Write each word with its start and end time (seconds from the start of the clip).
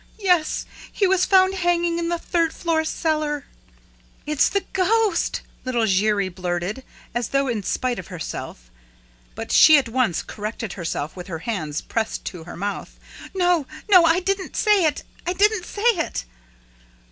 "Yes, 0.17 0.65
he 0.91 1.05
was 1.05 1.27
found 1.27 1.53
hanging 1.53 1.99
in 1.99 2.09
the 2.09 2.17
third 2.17 2.55
floor 2.55 2.83
cellar!" 2.83 3.45
"It's 4.25 4.49
the 4.49 4.65
ghost!" 4.73 5.41
little 5.63 5.85
Giry 5.85 6.27
blurted, 6.27 6.83
as 7.13 7.27
though 7.29 7.47
in 7.47 7.61
spite 7.61 7.99
of 7.99 8.07
herself; 8.07 8.71
but 9.35 9.51
she 9.51 9.77
at 9.77 9.87
once 9.87 10.23
corrected 10.23 10.73
herself, 10.73 11.15
with 11.15 11.27
her 11.27 11.39
hands 11.45 11.81
pressed 11.81 12.25
to 12.25 12.45
her 12.45 12.57
mouth: 12.57 12.99
"No, 13.35 13.67
no! 13.91 14.03
I, 14.03 14.21
didn't 14.21 14.55
say 14.55 14.85
it! 14.85 15.03
I 15.27 15.33
didn't 15.33 15.67
say 15.67 15.83
it! 15.83 16.25